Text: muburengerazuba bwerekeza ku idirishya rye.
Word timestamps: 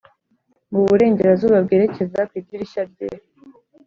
muburengerazuba 0.71 1.57
bwerekeza 1.65 2.19
ku 2.29 2.33
idirishya 2.41 2.81
rye. 2.91 3.07